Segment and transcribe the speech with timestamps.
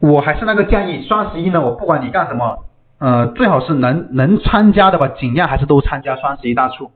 [0.00, 2.64] 我还是那个建议，双十一呢，我不管你干什么，
[2.98, 6.90] 呃，最好是能能参加的吧，尽量还是都参加双十一大促，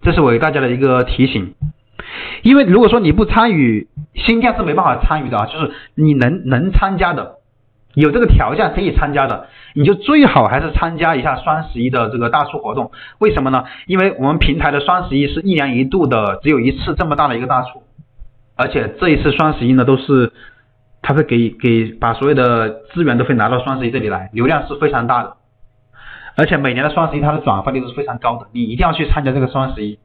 [0.00, 1.54] 这是我给大家的一个提醒。
[2.42, 7.36] 因为如果说你不参与，新店是没办法参与的啊，就是你能能参加的，
[7.94, 12.90] 有这个条件可以参加的，你就最好还是参加一下双十一的这个大促活动。
[13.18, 13.64] 为什么呢？
[13.86, 17.82] 因为我们平台的双十一是一年一度的，只有一次这么大的一个大促，
[18.56, 20.32] 而且这一次双十一呢，都是
[21.02, 25.36] 他会给给把所有的资源都会拿到双十一这里来，流量是非常大的，
[26.36, 29.98] 而且每年的双十一它的转发率都是非常高的，你一定要去参加这个双十一。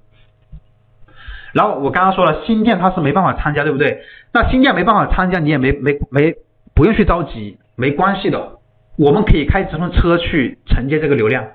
[1.53, 4.01] 然后我刚刚说了，新店它是没办法参加，对不对？
[4.33, 6.35] 那新店没办法参加，你也没没没
[6.75, 8.57] 不用去着急，没关系的，
[8.97, 11.45] 我们可以开直通车去承接这个流量。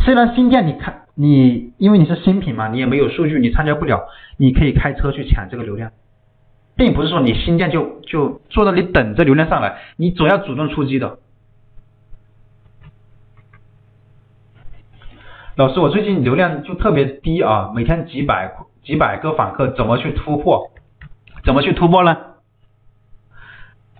[0.00, 5.90] 虽然新店你看你因为你是新品嘛，你也没有数据，你参加不了，你可以开车去抢这个流量，
[6.76, 11.18] 并不是说你新店就就坐那里等着流量上来，你总要主动出击的。
[15.56, 20.70] 老师，我最近流量就特别低啊，每天几百几百个访客，怎么去突破？
[21.44, 22.14] 怎么去突破呢？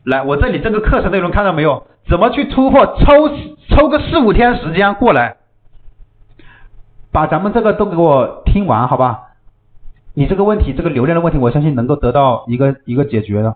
[0.05, 1.87] 来，我这里这个课程内容看到没有？
[2.07, 2.85] 怎么去突破？
[2.99, 3.31] 抽
[3.71, 5.39] 抽个四五天时间过来，
[7.11, 9.26] 把咱们这个都给我听完，好吧？
[10.19, 13.55] 你这个问题，这个流量的问题，我相信能够得到一个一个解决的，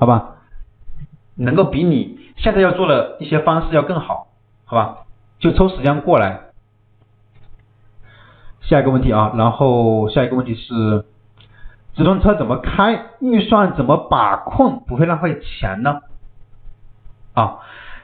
[0.00, 0.36] 好吧？
[1.34, 4.28] 能够比你现在要做的一些方式要更好，
[4.64, 4.98] 好吧？
[5.38, 6.40] 就抽时间过来。
[8.62, 11.04] 下一个问题啊，然后下一个问题是，
[11.94, 13.10] 直通车怎么开？
[13.20, 16.00] 预算怎么把控不会浪费钱呢？
[17.34, 17.58] 啊，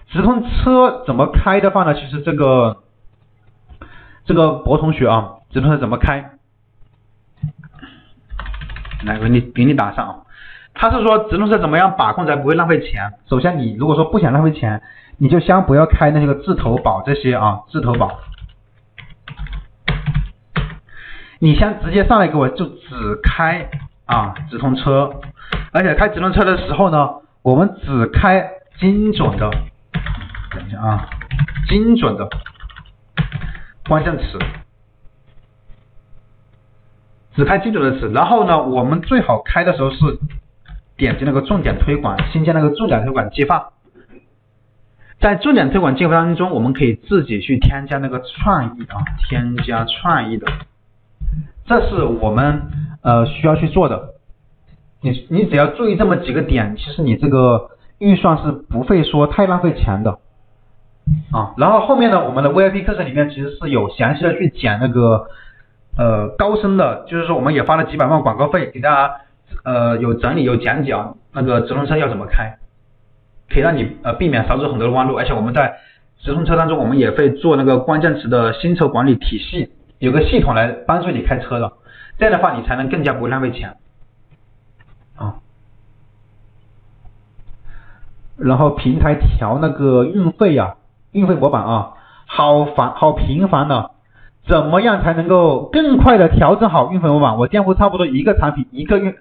[0.08, 1.94] 直通车怎么开的话呢？
[1.94, 2.82] 其实这个
[4.26, 6.32] 这个博同学啊，直通车怎么开？
[9.04, 10.16] 来给你给你打上啊，
[10.74, 13.12] 他是说直通车怎么样把控才不会浪费钱？
[13.28, 14.82] 首先你如果说不想浪费钱，
[15.18, 18.20] 你就先不要开那个自投保这些啊，自投保。
[21.38, 23.68] 你先直接上来给我就只开
[24.04, 25.10] 啊直通车，
[25.72, 27.08] 而且开直通车的时候呢，
[27.42, 28.46] 我们只开
[28.78, 29.50] 精准的，
[30.50, 31.08] 等一下啊，
[31.66, 32.28] 精准的
[33.88, 34.38] 关键词，
[37.40, 38.12] 只开精准的词。
[38.12, 39.96] 然后呢，我们最好开的时候是
[40.98, 43.70] 点击那个重点推广，新建那个重点推广计划，
[45.18, 50.46] 在重点推广计划当中，我们可以自己去添加那个创意啊，添加创意的。
[51.66, 52.62] 这是我们
[53.02, 54.10] 呃需要去做的，
[55.00, 60.18] 你你只要注意这么几个点，其实你这个预算是不会说太浪费钱的
[61.32, 61.54] 啊。
[61.56, 65.28] 然后后面呢，我们的 VIP 课程里面其实是有详细的去讲那个
[65.96, 69.14] 呃高深的，就是说我们也发了几百万广告费给大家
[69.64, 72.58] 呃有整理有讲解啊，那个直通车要怎么开，
[73.48, 75.78] 可以让你呃避免少走很多的弯路，而且我们在
[76.18, 79.72] 直通车当中我们也会做那个关键词的薪酬管理体系。
[79.98, 81.72] 有个系统来帮助你开车的，
[82.18, 83.76] 这样的话你才能更加不浪费钱
[85.14, 85.34] 啊。
[88.38, 90.76] 然后平台调那个运费呀，
[91.12, 91.92] 运费模板啊，
[92.24, 93.90] 好烦好频繁的，
[94.46, 97.36] 怎么样才能够更快的调整好运费模板？
[97.38, 99.14] 我店铺差不多一个产品一个运，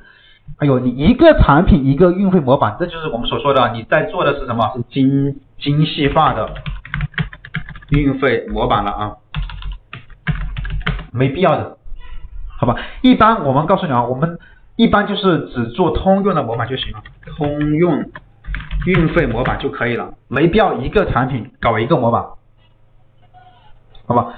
[0.57, 4.72] 哎呦，你一个产品一个运费模板，这就是我们所说的你在做的是什么？
[4.75, 6.50] 是精精细化的
[7.90, 9.16] 运费模板了啊。
[11.12, 11.78] 没必要的，
[12.59, 12.75] 好吧？
[13.01, 14.40] 一般我们告诉你啊，我们
[14.75, 17.03] 一般就是只做通用的模板就行了，
[17.36, 18.12] 通用
[18.86, 22.24] 运费模板就可以了，没必要一个产品搞一个模板，
[24.07, 24.34] 好吧？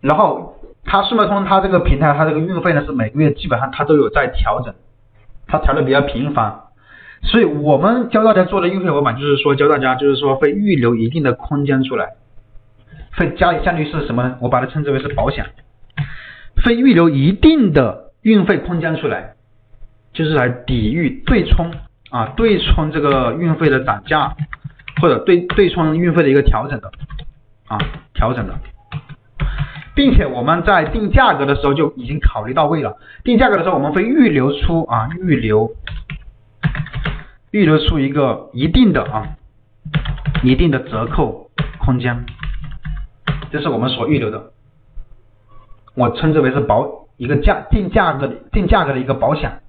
[0.00, 4.74] 然后它顺脉通它这个平台，它这个运费呢是每个月基本上它都有在调整，
[5.46, 6.60] 它调的比较频繁，
[7.22, 12.14] 所以我们教大家做的运费模板就是说教大家就是说会预留一定的空间出来，
[13.16, 14.36] 会加相当于是什么？
[14.40, 15.46] 我把它称之为是保险。
[16.64, 19.34] 会预留一定的运费空间出来，
[20.14, 21.70] 就是来抵御对冲
[22.10, 24.34] 啊，对冲这个运费的涨价，
[25.00, 26.90] 或者对对冲运费的一个调整的
[27.68, 27.78] 啊，
[28.14, 28.58] 调整的，
[29.96, 32.98] 并且我们在定价格的时候就已经考虑到位了。
[33.24, 35.74] 定价格的时候，我们会预留出啊，预留
[37.50, 39.36] 预留出一个一定的啊，
[40.42, 42.26] 一定的折扣空间，
[43.50, 44.52] 这是我们所预留的。
[45.94, 49.62] 我称之为是保一个价定价格定价格的一个保险。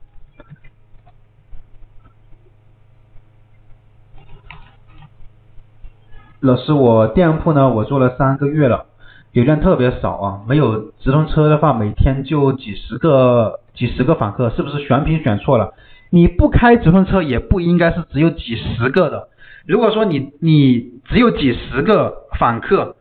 [6.42, 8.88] 老师，我店铺呢，我做了三个月了，
[9.34, 15.74] 流量特别少啊，没有直通车的话，每天就几十个几十个访客，是不是选品选错了？
[16.10, 19.30] 你不开直通车也不应该是只有几十个的。
[19.66, 22.96] 如果说你你只有几十个访客，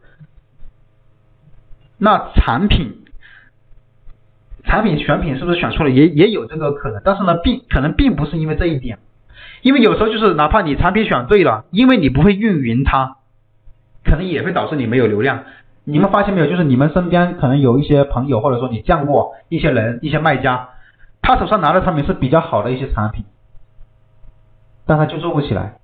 [1.97, 3.05] 那产品
[4.65, 5.91] 产品选品是不是选错了？
[5.91, 8.99] 也也有这个可能，但是呢，并可能并不是因为这一点，
[9.63, 13.17] 因为有时候就是哪怕你产品选对了，因为你不会运营它，
[14.05, 15.45] 可能也会导致你没有流量。
[15.89, 16.49] 你们发现没有？
[16.49, 20.71] 就是你们身边可能有一些朋友，或者说你见过一些人、一些卖家，
[21.23, 23.25] 他手上拿的产品是比较好的一些产品，
[24.85, 25.79] 但他就做不起来，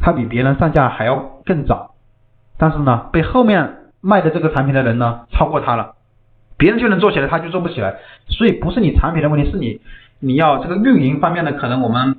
[0.00, 1.94] 他比别人上架还要更早，
[2.58, 5.94] 但是呢，被后面卖的这个产品的人呢超过他了，
[6.56, 7.98] 别人就能做起来，他就做不起来。
[8.26, 9.80] 所以不是你产品的问题，是你
[10.18, 12.16] 你要这个运营方面的，可能我们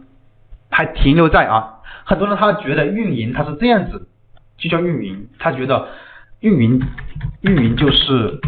[0.69, 4.07] 还停留在啊，很多人他觉得运营他是这样子，
[4.57, 5.89] 就叫运营，他觉得。
[6.45, 6.79] 运营，
[7.41, 8.39] 运营就是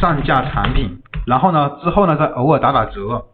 [0.00, 3.26] 上架产品，然后呢，之后呢，再偶尔打打折，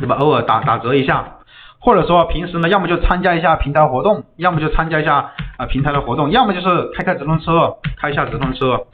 [0.00, 0.16] 对吧？
[0.16, 1.36] 偶尔打打折一下，
[1.78, 8.84] 或者说平时呢，要么就参加一下平台活动，要么就参加一下啊平台的活动，要么就是开开直通车，开一下直通车。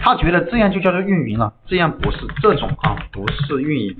[0.00, 3.96] 他觉得这样就叫做运营了，这样不是这种啊，不是运营，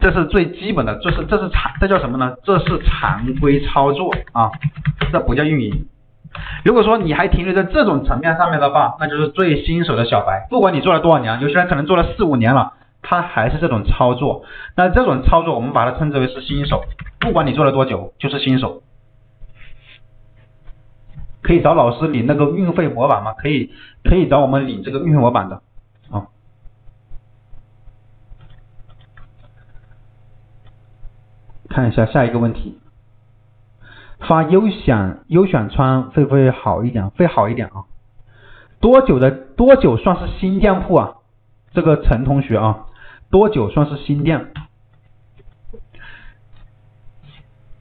[0.00, 2.36] 这是最基本的，这是这是常，这叫什么呢？
[2.44, 4.50] 这是常规操作啊，
[5.10, 5.86] 这不叫运营。
[6.64, 10.46] 如果说你还停留在这种层面上面的话，那就是最新手的小白。
[10.50, 14.44] 不管你做了多少年，有些人可能做了四五年了，他还是这种操作。
[14.76, 16.82] 那这种操作我们把它称之为是新手。
[17.18, 18.82] 不管你做了多久，就是新手。
[21.42, 23.32] 可以找老师领那个运费模板吗？
[23.32, 23.72] 可以，
[24.04, 25.62] 可以找我们领这个运费模板的。
[26.10, 26.28] 啊，
[31.68, 32.78] 看一下下一个问题。
[34.20, 37.10] 发优选优选窗会不会好一点？
[37.10, 37.84] 会好一点啊？
[38.80, 41.14] 多久的多久算是新店铺啊？
[41.72, 42.86] 这个陈同学啊，
[43.30, 44.52] 多久算是新店？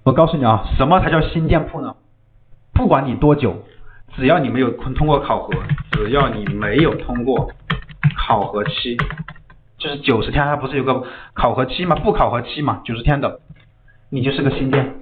[0.03, 1.95] 我告诉你啊，什么才叫新店铺呢？
[2.73, 3.63] 不管你多久，
[4.15, 5.51] 只要你没有通过考核，
[5.91, 7.51] 只要你没有通过
[8.17, 8.97] 考核期，
[9.77, 11.03] 就是九十天，它不是有个
[11.33, 11.95] 考核期吗？
[11.97, 13.39] 不考核期嘛，九十天的，
[14.09, 14.95] 你就是个新店。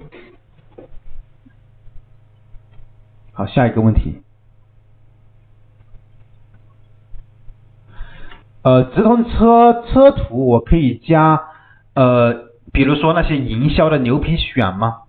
[3.37, 4.23] 好，下一个问题。
[8.63, 11.39] 呃，直通车车图我可以加，
[11.93, 15.01] 呃，比如说那些营销的牛皮癣吗？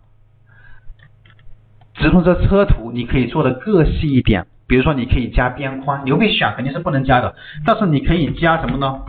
[1.95, 7.35] 直通车车图你可以做的个细一点，比如说你可以加边框，牛皮癣肯定是不能加的，
[7.65, 9.01] 但是你可以加什么呢？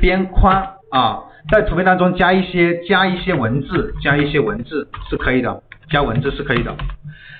[0.00, 6.76] 边框啊，在图片当中加一些加一些文字，加一些文字是可以的，加文字是可以的。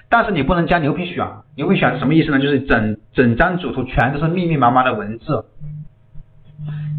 [0.09, 2.39] 但是你不能加牛皮癣，牛皮癣是什么意思呢？
[2.39, 5.45] 就是整整张主图全都是密密麻麻的文字，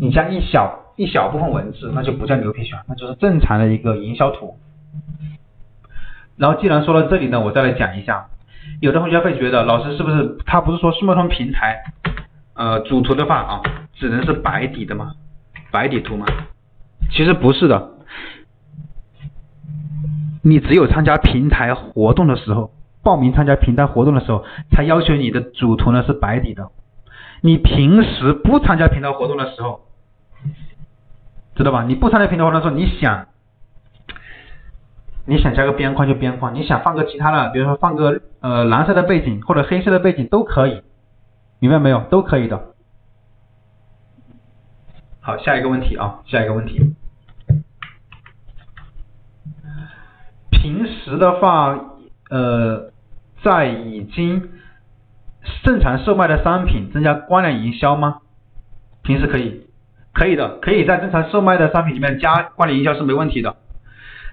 [0.01, 4.57] 你加一小一小部分文字，那就不叫牛皮癣，那就是正常的一个营销图。
[6.35, 8.27] 然后既然说到这里呢，我再来讲一下，
[8.81, 11.83] 有的同学会觉得老师是不是他不是说速卖通平台，
[12.53, 13.61] 呃主图的话啊，
[13.93, 15.13] 只能是白底的吗？
[15.71, 16.25] 白底图吗？
[17.11, 17.91] 其实不是的，
[20.43, 22.71] 你只有参加平台活动的时候。
[23.05, 26.71] 报名参加平台活动的时候，才要求你的主图呢是白底的。
[27.41, 29.81] 你平时不参加平台活动的时候，
[31.53, 31.83] 知道吧？
[31.83, 33.27] 你不参加平台活动的时候，你想
[35.27, 40.81] 你想加个边框就边框，你想放个其他的，比如说放个呃蓝色的背景或者黑色的背景都可以，
[41.59, 41.99] 明白没有？
[42.09, 42.73] 都可以的。
[45.21, 46.95] 好，下一个问题啊，下一个问题。
[50.49, 51.79] 平时的话，
[52.31, 52.94] 呃。
[53.45, 54.49] 在已经
[55.63, 58.17] 正常售卖的商品增加关联营销吗？
[59.03, 59.67] 平时可以，
[60.13, 63.55] 可以的，可以在正常售卖的商品里面加关联营销是没问题的。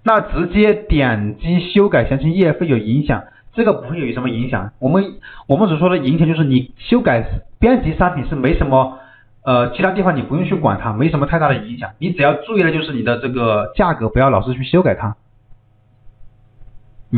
[0.03, 3.25] 那直接点击修改详情页会有影响？
[3.53, 4.73] 这个不会有什么影响。
[4.79, 5.05] 我们
[5.47, 7.23] 我们所说的影响就是你修改
[7.61, 8.99] 编辑商品是没什么，
[9.45, 11.91] 呃，其他地方你不用去管它，没什么太大的影响。
[11.99, 15.17] 你只要注意的就是你的这个价格不要老是去修改它。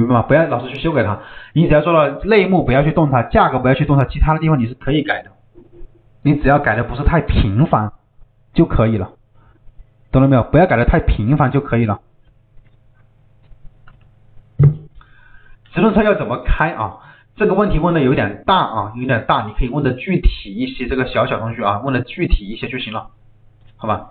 [0.00, 0.22] 明白吗？
[0.22, 1.20] 不要老是去修改它，
[1.52, 5.30] 你只要做到类目不要去动它，价格不要去动它，其他的地方你是可以改的。
[6.22, 7.92] 你只要改的不是太频繁
[8.52, 9.12] 就可以了，
[10.10, 10.42] 懂了没有？
[10.42, 12.00] 不要改的太频繁就可以了。
[15.72, 16.98] 直通车要怎么开啊？
[17.36, 23.10] 这个问题问的有点大啊，有点大，你可以问的具体一些，这个小小同学啊，问的具体一些就行了，
[23.76, 24.10] 好吧？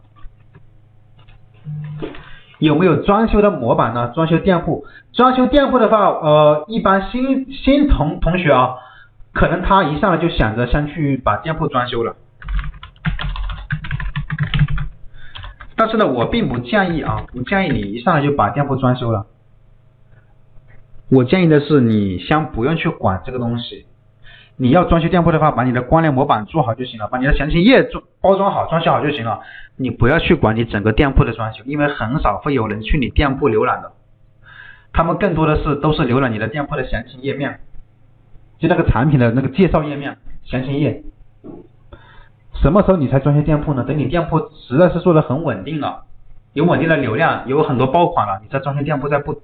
[2.64, 4.14] 有没有装修的模板呢？
[4.16, 8.76] 装修店铺，装修店铺的话，呃，一般新新同同学啊，
[9.34, 12.16] 可能他一上来就想着先去把店铺装修了。
[15.76, 19.26] 但是呢，我并不建议啊，不建议你一上来就把店铺装修了。
[21.10, 23.86] 我建议的是，你先不用去管这个东西。
[24.56, 29.42] 你要装修店铺的话，把你的光联模板做好就行了，把你的详情页装包装好、装修好就行了。
[29.76, 33.92] 你不要去管你整个店铺的装修，因为很少会有人去你店铺浏览的。
[34.94, 37.62] 他们更多的是都是浏览你的店铺的详情页面，
[38.60, 41.04] 就那个产品的那个介绍页面、详情页。
[42.62, 43.84] 什么时候你才装修店铺呢？
[43.84, 46.04] 等你店铺实在是做的很稳定了，
[46.54, 49.42] 有稳定的流量，有很多爆款了，你再装修店铺再不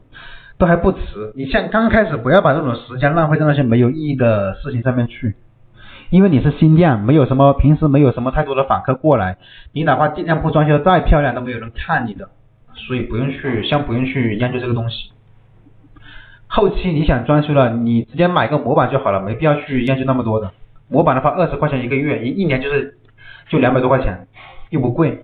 [0.60, 1.00] 都还不迟。
[1.36, 5.36] 你像刚开始不要把这种时间浪费在那些没有意义的事情上面去，
[6.12, 9.38] 因为你是新店，没有什么平时没有什么太多的访客过来，
[9.72, 12.30] 你哪怕店铺装修再漂亮都没有人看你的，
[12.75, 15.12] 所以不用去先不用去研究这个东西。
[16.48, 20.51] 后期你想装修了，你直接买个模板就好了，没必要去研究那么多的。
[20.89, 22.98] 模板的话，二十块钱一个月，一一年就是
[23.48, 24.28] 就两百多块钱，
[24.72, 25.24] 又不贵。